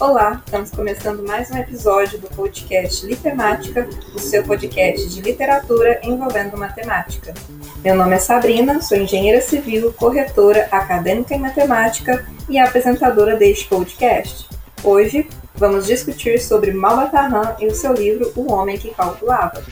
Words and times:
Olá, 0.00 0.42
estamos 0.44 0.70
começando 0.72 1.24
mais 1.24 1.48
um 1.52 1.58
episódio 1.58 2.18
do 2.18 2.26
podcast 2.30 3.06
Litemática, 3.06 3.88
o 4.12 4.18
seu 4.18 4.42
podcast 4.42 5.08
de 5.08 5.20
literatura 5.20 6.00
envolvendo 6.02 6.56
matemática. 6.56 7.32
Meu 7.84 7.94
nome 7.94 8.16
é 8.16 8.18
Sabrina, 8.18 8.82
sou 8.82 8.98
engenheira 8.98 9.40
civil, 9.40 9.92
corretora, 9.92 10.66
acadêmica 10.72 11.36
em 11.36 11.38
matemática 11.38 12.26
e 12.48 12.58
apresentadora 12.58 13.36
deste 13.36 13.68
podcast. 13.68 14.48
Hoje 14.82 15.28
vamos 15.54 15.86
discutir 15.86 16.40
sobre 16.40 16.72
Malbatarran 16.72 17.54
e 17.60 17.66
o 17.68 17.74
seu 17.76 17.92
livro 17.92 18.32
O 18.34 18.52
Homem 18.52 18.76
que 18.76 18.92
Calculava. 18.92 19.62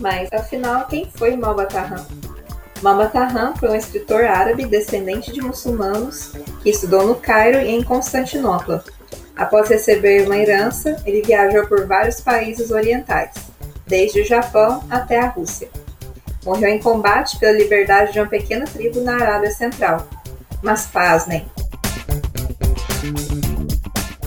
Mas 0.00 0.32
afinal, 0.32 0.86
quem 0.86 1.08
foi 1.14 1.36
Malbatarran? 1.36 2.04
Malbatarran 2.82 3.54
foi 3.56 3.68
um 3.68 3.74
escritor 3.74 4.24
árabe 4.24 4.64
descendente 4.64 5.30
de 5.30 5.42
muçulmanos 5.42 6.32
que 6.62 6.70
estudou 6.70 7.06
no 7.06 7.14
Cairo 7.14 7.60
e 7.60 7.68
em 7.68 7.82
Constantinopla. 7.82 8.82
Após 9.36 9.68
receber 9.68 10.26
uma 10.26 10.36
herança, 10.36 10.96
ele 11.04 11.22
viajou 11.22 11.66
por 11.66 11.86
vários 11.86 12.20
países 12.20 12.70
orientais, 12.70 13.30
desde 13.86 14.22
o 14.22 14.24
Japão 14.24 14.82
até 14.88 15.18
a 15.18 15.28
Rússia. 15.28 15.68
Morreu 16.44 16.70
em 16.70 16.78
combate 16.78 17.38
pela 17.38 17.52
liberdade 17.52 18.12
de 18.12 18.20
uma 18.20 18.28
pequena 18.28 18.64
tribo 18.64 19.02
na 19.02 19.14
Arábia 19.14 19.50
Central. 19.50 20.08
Mas 20.62 20.86
pasmem! 20.86 21.46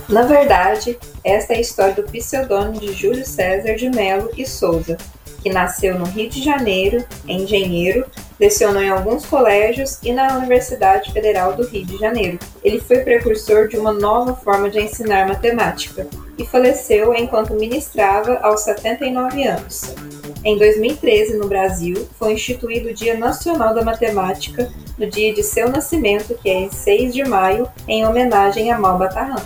Na 0.07 0.23
verdade, 0.23 0.97
esta 1.23 1.53
é 1.53 1.57
a 1.57 1.61
história 1.61 1.95
do 1.95 2.03
pseudônimo 2.03 2.79
de 2.79 2.93
Júlio 2.93 3.25
César 3.25 3.75
de 3.75 3.89
Melo 3.89 4.29
e 4.37 4.45
Souza, 4.45 4.97
que 5.43 5.49
nasceu 5.49 5.99
no 5.99 6.05
Rio 6.05 6.29
de 6.29 6.41
Janeiro, 6.41 7.03
engenheiro, 7.27 8.05
lecionou 8.39 8.81
em 8.81 8.89
alguns 8.89 9.25
colégios 9.25 9.99
e 10.01 10.13
na 10.13 10.37
Universidade 10.37 11.11
Federal 11.11 11.53
do 11.53 11.67
Rio 11.67 11.85
de 11.85 11.97
Janeiro. 11.97 12.39
Ele 12.63 12.79
foi 12.79 12.99
precursor 12.99 13.67
de 13.67 13.77
uma 13.77 13.91
nova 13.91 14.33
forma 14.35 14.69
de 14.69 14.79
ensinar 14.79 15.27
matemática 15.27 16.07
e 16.37 16.45
faleceu 16.45 17.13
enquanto 17.13 17.53
ministrava 17.53 18.39
aos 18.41 18.61
79 18.61 19.43
anos. 19.43 19.93
Em 20.45 20.57
2013, 20.57 21.37
no 21.37 21.47
Brasil, 21.47 22.07
foi 22.17 22.33
instituído 22.33 22.89
o 22.89 22.93
Dia 22.93 23.17
Nacional 23.17 23.73
da 23.73 23.83
Matemática, 23.83 24.71
no 24.97 25.07
dia 25.07 25.33
de 25.33 25.43
seu 25.43 25.69
nascimento, 25.69 26.35
que 26.41 26.49
é 26.49 26.53
em 26.53 26.71
6 26.71 27.13
de 27.13 27.23
maio, 27.23 27.67
em 27.87 28.05
homenagem 28.05 28.71
a 28.71 28.79
Malbatarran. 28.79 29.41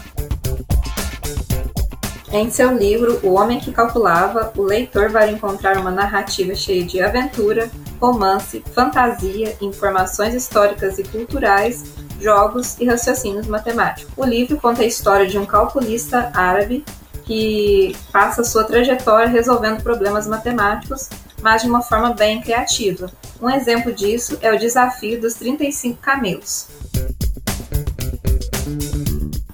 Em 2.31 2.51
seu 2.51 2.77
livro 2.77 3.21
O 3.23 3.35
Homem 3.35 3.57
que 3.57 3.71
Calculava, 3.71 4.51
o 4.57 4.61
leitor 4.61 5.09
vai 5.09 5.31
encontrar 5.31 5.77
uma 5.77 5.89
narrativa 5.89 6.53
cheia 6.53 6.83
de 6.83 7.01
aventura, 7.01 7.71
romance, 8.01 8.61
fantasia, 8.73 9.55
informações 9.61 10.33
históricas 10.33 10.99
e 10.99 11.03
culturais, 11.03 11.85
jogos 12.19 12.77
e 12.79 12.85
raciocínios 12.85 13.47
matemáticos. 13.47 14.11
O 14.17 14.25
livro 14.25 14.57
conta 14.57 14.81
a 14.81 14.85
história 14.85 15.25
de 15.25 15.37
um 15.37 15.45
calculista 15.45 16.29
árabe 16.33 16.83
que 17.23 17.95
passa 18.11 18.43
sua 18.43 18.65
trajetória 18.65 19.27
resolvendo 19.27 19.81
problemas 19.81 20.27
matemáticos, 20.27 21.09
mas 21.41 21.61
de 21.61 21.69
uma 21.69 21.81
forma 21.81 22.13
bem 22.13 22.41
criativa. 22.41 23.09
Um 23.41 23.49
exemplo 23.49 23.93
disso 23.93 24.37
é 24.41 24.51
o 24.51 24.59
desafio 24.59 25.21
dos 25.21 25.35
35 25.35 25.97
camelos. 26.01 26.67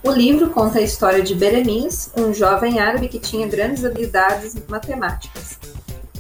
O 0.03 0.11
livro 0.11 0.49
conta 0.49 0.79
a 0.79 0.81
história 0.81 1.23
de 1.23 1.33
Beremiz, 1.33 2.11
um 2.17 2.33
jovem 2.33 2.77
árabe 2.77 3.07
que 3.07 3.17
tinha 3.17 3.47
grandes 3.47 3.85
habilidades 3.85 4.53
matemáticas. 4.67 5.57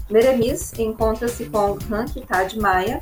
Beremiz 0.09 0.71
encontra-se 0.79 1.43
com 1.47 1.77
Hankitad 1.91 2.55
Maya 2.55 3.01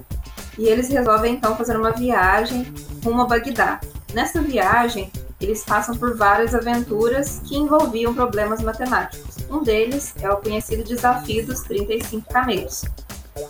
e 0.57 0.65
eles 0.65 0.89
resolvem 0.89 1.35
então 1.35 1.55
fazer 1.55 1.77
uma 1.77 1.91
viagem 1.91 2.65
rumo 3.05 3.21
a 3.21 3.25
Bagdá. 3.27 3.79
Nessa 4.11 4.41
viagem, 4.41 5.11
eles 5.39 5.63
passam 5.63 5.95
por 5.95 6.17
várias 6.17 6.55
aventuras 6.55 7.39
que 7.45 7.55
envolviam 7.55 8.15
problemas 8.15 8.59
matemáticos. 8.59 9.37
Um 9.51 9.61
deles 9.61 10.15
é 10.19 10.31
o 10.31 10.37
conhecido 10.37 10.83
desafio 10.83 11.45
dos 11.45 11.61
35 11.61 12.27
camelos. 12.27 12.85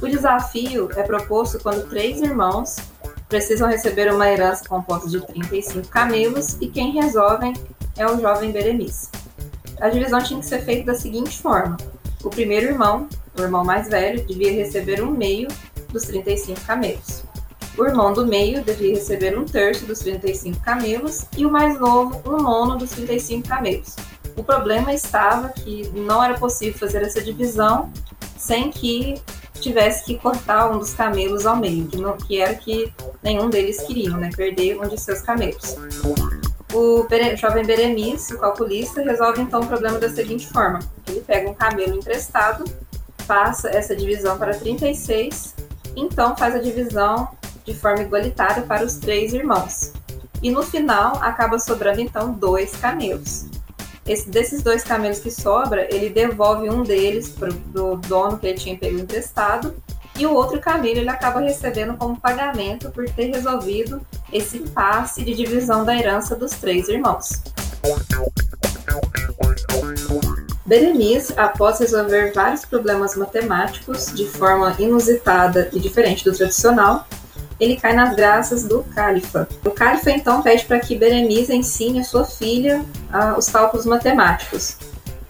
O 0.02 0.06
desafio 0.06 0.90
é 0.98 1.04
proposto 1.04 1.60
quando 1.64 1.90
três 1.90 2.20
irmãos 2.20 2.76
precisam 3.32 3.70
receber 3.70 4.14
uma 4.14 4.30
herança 4.30 4.68
composta 4.68 5.08
de 5.08 5.26
35 5.26 5.88
camelos 5.88 6.58
e 6.60 6.68
quem 6.68 6.92
resolve 6.92 7.54
é 7.96 8.06
o 8.06 8.20
jovem 8.20 8.52
Beremiz. 8.52 9.10
A 9.80 9.88
divisão 9.88 10.22
tinha 10.22 10.42
que 10.42 10.46
ser 10.46 10.62
feita 10.66 10.92
da 10.92 10.96
seguinte 10.96 11.42
forma: 11.42 11.78
o 12.26 12.30
primeiro 12.30 12.68
irmão, 12.68 13.08
o 13.40 13.42
irmão 13.42 13.64
mais 13.64 13.88
velho, 13.88 14.28
devia 14.28 14.52
receber 14.52 15.02
um 15.02 15.12
meio 15.12 15.48
dos 15.94 16.04
35 16.04 16.60
camelos. 16.68 17.24
O 17.78 17.86
irmão 17.86 18.12
do 18.12 18.28
meio 18.28 18.66
devia 18.66 18.96
receber 18.96 19.40
um 19.40 19.46
terço 19.46 19.86
dos 19.86 20.00
35 20.00 20.60
camelos 20.60 21.26
e 21.38 21.46
o 21.46 21.50
mais 21.50 21.80
novo, 21.80 22.22
um 22.30 22.36
nono 22.36 22.78
dos 22.78 22.90
35 22.90 23.48
camelos. 23.48 23.96
O 24.36 24.44
problema 24.44 24.94
estava 24.94 25.48
que 25.48 25.90
não 25.96 26.22
era 26.22 26.38
possível 26.38 26.78
fazer 26.78 27.02
essa 27.02 27.22
divisão 27.22 27.90
sem 28.38 28.70
que 28.70 29.16
tivesse 29.62 30.04
que 30.04 30.18
cortar 30.18 30.70
um 30.72 30.80
dos 30.80 30.94
camelos 30.94 31.46
ao 31.46 31.56
meio, 31.56 31.88
que, 31.88 31.98
não, 31.98 32.18
que 32.18 32.42
era 32.42 32.54
que 32.56 32.92
nenhum 33.24 33.50
deles 33.50 33.82
queriam, 33.82 34.18
né? 34.18 34.30
Perder 34.36 34.80
um 34.80 34.88
de 34.88 35.00
seus 35.00 35.22
camelos. 35.22 35.78
O 36.74 37.06
jovem 37.38 37.66
Beremiz, 37.66 38.32
o 38.32 38.38
calculista, 38.38 39.02
resolve 39.02 39.42
então 39.42 39.62
o 39.62 39.68
problema 39.68 40.00
da 40.00 40.10
seguinte 40.10 40.48
forma: 40.48 40.80
ele 41.08 41.22
pega 41.22 41.50
um 41.50 41.54
camelo 41.54 41.96
emprestado, 41.98 42.64
passa 43.28 43.70
essa 43.70 43.96
divisão 43.96 44.38
para 44.38 44.54
36, 44.54 45.54
então 45.96 46.36
faz 46.36 46.56
a 46.56 46.60
divisão 46.60 47.28
de 47.66 47.74
forma 47.74 48.02
igualitária 48.02 48.64
para 48.64 48.86
os 48.86 48.96
três 48.96 49.34
irmãos. 49.34 49.92
E 50.42 50.50
no 50.50 50.64
final 50.64 51.18
acaba 51.22 51.60
sobrando 51.60 52.02
então 52.02 52.32
dois 52.34 52.76
camelos. 52.76 53.51
Esse, 54.06 54.30
desses 54.30 54.64
dois 54.64 54.84
camelos 54.84 55.20
que 55.20 55.30
sobra, 55.30 55.88
ele 55.94 56.10
devolve 56.10 56.70
um 56.70 56.84
deles 56.84 57.30
para 57.30 57.50
o 57.50 57.98
dono 57.98 58.38
que 58.38 58.48
ele 58.48 58.58
tinha 58.58 58.78
pego 58.78 59.00
emprestado 59.00 59.76
e 60.18 60.26
o 60.26 60.34
outro 60.34 60.60
camelo 60.60 61.00
ele 61.00 61.10
acaba 61.10 61.40
recebendo 61.40 61.96
como 61.98 62.20
pagamento 62.20 62.90
por 62.92 63.10
ter 63.10 63.32
resolvido 63.32 64.02
esse 64.32 64.58
impasse 64.58 65.24
de 65.24 65.34
divisão 65.34 65.86
da 65.86 65.96
herança 65.96 66.36
dos 66.36 66.52
três 66.52 66.90
irmãos. 66.90 67.42
Berenice, 70.66 71.34
após 71.38 71.80
resolver 71.80 72.32
vários 72.34 72.64
problemas 72.66 73.16
matemáticos 73.16 74.14
de 74.14 74.26
forma 74.28 74.76
inusitada 74.80 75.70
e 75.74 75.80
diferente 75.80 76.24
do 76.24 76.36
tradicional, 76.36 77.08
ele 77.62 77.76
cai 77.76 77.94
nas 77.94 78.16
graças 78.16 78.64
do 78.64 78.84
Califa. 78.96 79.48
O 79.64 79.70
Califa 79.70 80.10
então 80.10 80.42
pede 80.42 80.66
para 80.66 80.80
que 80.80 80.98
Berenice 80.98 81.56
ensine 81.56 82.00
a 82.00 82.04
sua 82.04 82.26
filha 82.26 82.84
uh, 83.14 83.38
os 83.38 83.48
cálculos 83.48 83.86
matemáticos. 83.86 84.78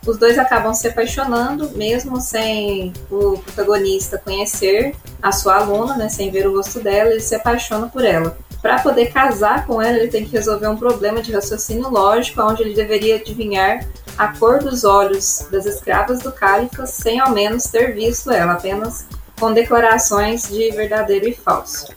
Os 0.07 0.17
dois 0.17 0.39
acabam 0.39 0.73
se 0.73 0.87
apaixonando, 0.87 1.71
mesmo 1.71 2.21
sem 2.21 2.93
o 3.11 3.37
protagonista 3.37 4.17
conhecer 4.17 4.95
a 5.21 5.31
sua 5.33 5.57
aluna, 5.57 5.95
né, 5.95 6.09
sem 6.09 6.31
ver 6.31 6.47
o 6.47 6.55
rosto 6.55 6.79
dela, 6.79 7.11
ele 7.11 7.19
se 7.19 7.35
apaixona 7.35 7.87
por 7.87 8.03
ela. 8.03 8.35
Para 8.61 8.79
poder 8.79 9.11
casar 9.11 9.67
com 9.67 9.81
ela, 9.81 9.97
ele 9.97 10.07
tem 10.07 10.23
que 10.23 10.31
resolver 10.31 10.67
um 10.67 10.77
problema 10.77 11.21
de 11.21 11.33
raciocínio 11.33 11.89
lógico, 11.89 12.41
onde 12.41 12.63
ele 12.63 12.73
deveria 12.73 13.17
adivinhar 13.17 13.85
a 14.17 14.29
cor 14.29 14.59
dos 14.59 14.83
olhos 14.83 15.45
das 15.51 15.65
escravas 15.65 16.19
do 16.21 16.31
califa 16.31 16.85
sem 16.85 17.19
ao 17.19 17.31
menos 17.31 17.65
ter 17.65 17.93
visto 17.93 18.31
ela, 18.31 18.53
apenas 18.53 19.05
com 19.41 19.51
declarações 19.51 20.47
de 20.47 20.69
verdadeiro 20.69 21.27
e 21.27 21.33
falso. 21.33 21.91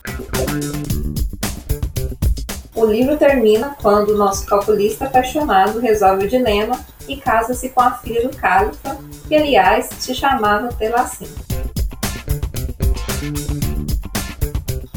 O 2.73 2.83
livro 2.83 3.17
termina 3.17 3.77
quando 3.79 4.09
o 4.09 4.17
nosso 4.17 4.47
calculista 4.47 5.05
apaixonado 5.05 5.79
resolve 5.79 6.25
o 6.25 6.27
dilema 6.27 6.83
e 7.07 7.17
casa-se 7.17 7.69
com 7.69 7.81
a 7.81 7.91
filha 7.91 8.27
do 8.27 8.35
califa, 8.35 8.97
que 9.27 9.35
aliás 9.35 9.89
se 9.99 10.15
chamava 10.15 10.69
Telassim. 10.69 11.27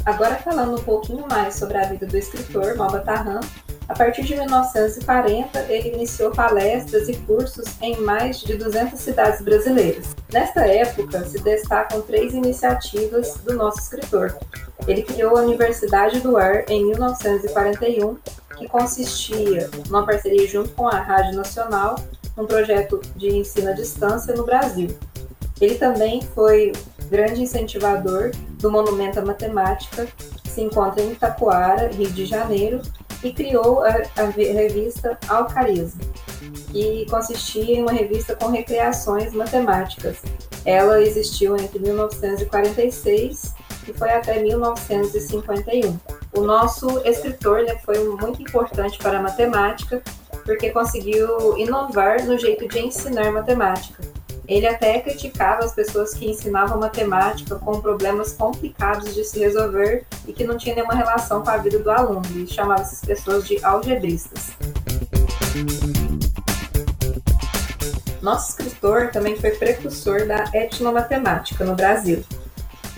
Agora 0.07 0.37
falando 0.37 0.81
um 0.81 0.83
pouquinho 0.83 1.27
mais 1.29 1.55
sobre 1.55 1.77
a 1.77 1.87
vida 1.87 2.07
do 2.07 2.17
escritor 2.17 2.75
Malbatarran, 2.77 3.41
a 3.89 3.95
partir 3.95 4.23
de 4.23 4.37
1940, 4.37 5.61
ele 5.63 5.95
iniciou 5.95 6.31
palestras 6.31 7.09
e 7.09 7.17
cursos 7.17 7.65
em 7.81 7.97
mais 8.01 8.41
de 8.41 8.55
200 8.55 9.01
cidades 9.01 9.41
brasileiras. 9.41 10.15
Nesta 10.31 10.67
época, 10.67 11.25
se 11.25 11.39
destacam 11.41 12.03
três 12.03 12.35
iniciativas 12.35 13.39
do 13.39 13.55
nosso 13.55 13.79
escritor. 13.79 14.37
Ele 14.87 15.03
criou 15.03 15.39
a 15.39 15.41
Universidade 15.41 16.21
do 16.21 16.37
Ar 16.37 16.69
em 16.69 16.85
1941, 16.85 18.19
que 18.59 18.69
consistia 18.69 19.71
numa 19.87 20.05
parceria 20.05 20.47
junto 20.47 20.69
com 20.71 20.87
a 20.87 21.01
Rádio 21.01 21.35
Nacional, 21.35 21.97
um 22.37 22.45
projeto 22.45 23.01
de 23.17 23.29
ensino 23.29 23.71
à 23.71 23.73
distância 23.73 24.35
no 24.35 24.45
Brasil. 24.45 24.95
Ele 25.61 25.77
também 25.77 26.21
foi 26.35 26.73
grande 27.11 27.43
incentivador 27.43 28.33
do 28.61 28.71
Monumento 28.71 29.19
à 29.19 29.25
Matemática, 29.25 30.07
que 30.45 30.51
se 30.51 30.61
encontra 30.61 31.03
em 31.03 31.13
Itacoara, 31.13 31.89
Rio 31.89 32.11
de 32.11 32.27
Janeiro, 32.27 32.83
e 33.23 33.33
criou 33.33 33.83
a, 33.83 34.03
a 34.17 34.25
revista 34.25 35.19
Alcarismo. 35.29 36.01
que 36.71 37.07
consistia 37.11 37.77
em 37.77 37.83
uma 37.83 37.93
revista 37.93 38.35
com 38.35 38.49
recreações 38.49 39.33
matemáticas. 39.33 40.19
Ela 40.65 41.01
existiu 41.01 41.57
entre 41.57 41.79
1946 41.79 43.55
e 43.89 43.93
foi 43.93 44.11
até 44.11 44.43
1951. 44.43 45.99
O 46.37 46.43
nosso 46.43 47.01
escritor 47.07 47.63
né, 47.63 47.77
foi 47.85 47.99
muito 48.09 48.43
importante 48.43 48.99
para 48.99 49.19
a 49.19 49.23
matemática 49.23 50.03
porque 50.45 50.71
conseguiu 50.71 51.57
inovar 51.59 52.25
no 52.25 52.39
jeito 52.39 52.69
de 52.69 52.79
ensinar 52.81 53.33
matemática. 53.33 54.03
Ele 54.49 54.67
até 54.67 54.99
criticava 55.01 55.63
as 55.63 55.75
pessoas 55.75 56.15
que 56.15 56.25
ensinavam 56.25 56.81
matemática 56.81 57.57
com 57.57 57.83
problemas 57.83 58.33
complicados 58.33 59.15
de 59.15 59.23
se 59.23 59.39
resolver 59.39 60.07
e 60.27 60.33
que 60.33 60.43
não 60.43 60.57
tinham 60.57 60.77
nenhuma 60.77 60.95
relação 60.95 61.43
com 61.43 61.51
a 61.51 61.59
vida 61.59 61.79
do 61.79 61.91
aluno, 61.91 62.23
e 62.35 62.47
chamava 62.47 62.81
essas 62.81 63.03
pessoas 63.03 63.47
de 63.47 63.63
algebristas. 63.63 64.53
Nosso 68.23 68.51
escritor 68.51 69.11
também 69.11 69.37
foi 69.37 69.51
precursor 69.51 70.27
da 70.27 70.45
etnomatemática 70.55 71.63
no 71.63 71.75
Brasil, 71.75 72.25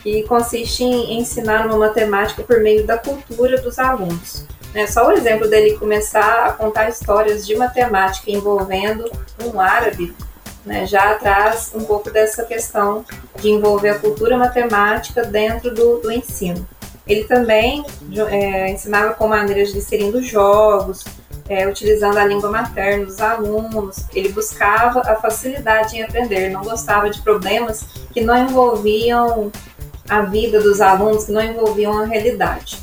que 0.04 0.22
consiste 0.22 0.84
em 0.84 1.18
ensinar 1.18 1.66
uma 1.66 1.76
matemática 1.76 2.44
por 2.44 2.60
meio 2.60 2.86
da 2.86 2.96
cultura 2.96 3.60
dos 3.60 3.76
alunos. 3.76 4.46
É 4.72 4.86
só 4.86 5.08
o 5.08 5.10
exemplo 5.10 5.50
dele 5.50 5.76
começar 5.76 6.46
a 6.46 6.52
contar 6.52 6.88
histórias 6.88 7.44
de 7.44 7.56
matemática 7.56 8.30
envolvendo 8.30 9.10
um 9.44 9.60
árabe 9.60 10.14
né, 10.64 10.86
já 10.86 11.14
traz 11.14 11.72
um 11.74 11.84
pouco 11.84 12.10
dessa 12.10 12.44
questão 12.44 13.04
de 13.40 13.50
envolver 13.50 13.90
a 13.90 13.98
cultura 13.98 14.36
matemática 14.36 15.24
dentro 15.24 15.74
do, 15.74 15.98
do 15.98 16.12
ensino. 16.12 16.66
Ele 17.06 17.24
também 17.24 17.84
é, 18.28 18.70
ensinava 18.70 19.14
com 19.14 19.26
maneiras 19.26 19.72
de 19.72 19.78
inserindo 19.78 20.22
jogos, 20.22 21.04
é, 21.48 21.66
utilizando 21.66 22.16
a 22.18 22.24
língua 22.24 22.50
materna 22.50 23.04
dos 23.04 23.20
alunos. 23.20 24.04
Ele 24.14 24.28
buscava 24.28 25.00
a 25.00 25.16
facilidade 25.16 25.96
em 25.96 26.02
aprender, 26.02 26.50
não 26.50 26.62
gostava 26.62 27.10
de 27.10 27.20
problemas 27.20 27.84
que 28.12 28.20
não 28.20 28.36
envolviam 28.36 29.50
a 30.08 30.22
vida 30.22 30.60
dos 30.60 30.80
alunos, 30.80 31.24
que 31.24 31.32
não 31.32 31.42
envolviam 31.42 31.98
a 32.00 32.04
realidade. 32.04 32.78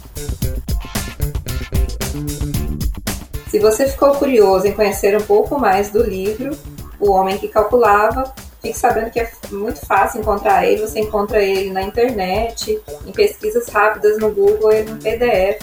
Se 3.50 3.60
você 3.60 3.88
ficou 3.88 4.16
curioso 4.16 4.68
em 4.68 4.74
conhecer 4.74 5.16
um 5.16 5.24
pouco 5.24 5.58
mais 5.58 5.90
do 5.90 6.04
livro, 6.04 6.52
O 7.00 7.12
Homem 7.12 7.38
que 7.38 7.48
Calculava, 7.48 8.34
fique 8.62 8.78
sabendo 8.78 9.12
que 9.12 9.20
é 9.20 9.30
muito 9.52 9.86
fácil 9.86 10.22
encontrar 10.22 10.66
ele. 10.66 10.82
Você 10.82 11.00
encontra 11.00 11.42
ele 11.42 11.72
na 11.72 11.82
internet, 11.82 12.80
em 13.06 13.12
pesquisas 13.12 13.70
rápidas 13.70 14.20
no 14.20 14.32
Google 14.32 14.74
e 14.74 14.84
no 14.84 14.98
PDF 14.98 15.62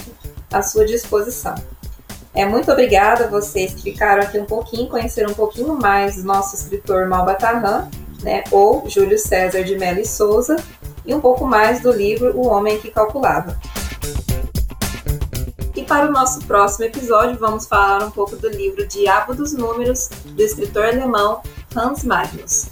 à 0.52 0.62
sua 0.62 0.84
disposição. 0.84 1.54
É, 2.34 2.44
muito 2.44 2.70
obrigada 2.70 3.25
a 3.25 3.28
vocês 3.28 3.75
que 3.75 3.82
ficaram 3.82 4.22
aqui 4.22 4.38
um 4.38 4.44
pouquinho, 4.44 4.88
conheceram 4.88 5.31
um 5.31 5.34
pouquinho 5.34 5.78
mais 5.78 6.16
do 6.16 6.25
nosso 6.25 6.56
escritor 6.56 7.06
Malbatarran, 7.06 7.88
né, 8.22 8.42
ou 8.50 8.88
Júlio 8.88 9.19
César 9.19 9.62
de 9.62 9.76
Mello 9.76 10.00
e 10.00 10.06
Souza, 10.06 10.56
e 11.06 11.14
um 11.14 11.20
pouco 11.20 11.46
mais 11.46 11.80
do 11.80 11.92
livro 11.92 12.37
O 12.37 12.48
Homem 12.48 12.80
que 12.80 12.90
Calculava. 12.90 13.56
Para 15.86 16.08
o 16.08 16.12
nosso 16.12 16.40
próximo 16.46 16.86
episódio, 16.86 17.38
vamos 17.38 17.66
falar 17.66 18.04
um 18.04 18.10
pouco 18.10 18.36
do 18.36 18.48
livro 18.48 18.86
Diabo 18.86 19.34
dos 19.34 19.52
Números, 19.52 20.08
do 20.25 20.42
escritor 20.42 20.86
alemão 20.86 21.42
Hans 21.76 22.04
Magnus. 22.04 22.69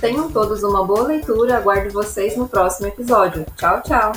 Tenham 0.00 0.30
todos 0.30 0.62
uma 0.62 0.84
boa 0.84 1.04
leitura, 1.04 1.56
aguardo 1.56 1.92
vocês 1.92 2.36
no 2.36 2.48
próximo 2.48 2.88
episódio. 2.88 3.46
Tchau, 3.56 3.82
tchau! 3.82 4.12